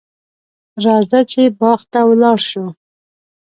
[0.85, 2.65] راځه چې باغ ته ولاړ شو.